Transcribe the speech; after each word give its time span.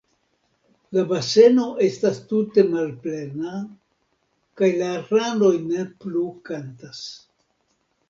La 0.95 1.03
baseno 1.11 1.65
estas 1.89 2.17
tute 2.31 2.65
malplena, 2.73 3.53
kaj 4.63 4.73
la 4.83 4.91
ranoj 5.13 5.55
ne 5.71 5.89
plu 6.05 6.29
kantas. 6.53 7.09